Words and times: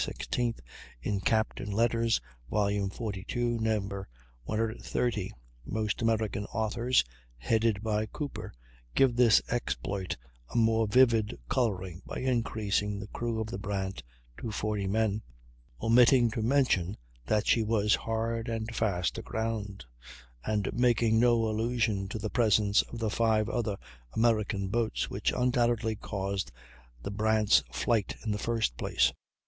16th 0.03 0.61
(in 1.03 1.19
"Captains' 1.19 1.71
Letters," 1.73 2.19
vol. 2.49 2.89
42, 2.89 3.59
No. 3.59 4.05
130). 4.45 5.31
Most 5.63 6.01
American 6.01 6.45
authors, 6.47 7.03
headed 7.37 7.83
by 7.83 8.07
Cooper, 8.07 8.51
give 8.95 9.15
this 9.15 9.43
exploit 9.49 10.17
a 10.51 10.57
more 10.57 10.87
vivid 10.87 11.37
coloring 11.47 12.01
by 12.03 12.17
increasing 12.17 12.97
the 12.99 13.05
crew 13.09 13.39
of 13.39 13.45
the 13.45 13.59
Brant 13.59 14.01
to 14.39 14.49
forty 14.51 14.87
men, 14.87 15.21
omitting 15.79 16.31
to 16.31 16.41
mention 16.41 16.97
that 17.27 17.45
she 17.45 17.61
was 17.61 17.93
hard 17.93 18.47
and 18.49 18.75
fast 18.75 19.19
aground, 19.19 19.85
and 20.43 20.73
making 20.73 21.19
no 21.19 21.47
allusion 21.47 22.07
to 22.07 22.17
the 22.17 22.31
presence 22.31 22.81
of 22.81 22.97
the 22.97 23.11
five 23.11 23.47
other 23.49 23.77
American 24.15 24.67
boats 24.67 25.11
which 25.11 25.31
undoubtedly 25.35 25.95
caused 25.95 26.51
the 27.03 27.11
Brant's 27.11 27.63
flight 27.71 28.15
in 28.25 28.31
the 28.31 28.39
first 28.39 28.75
place. 28.77 29.13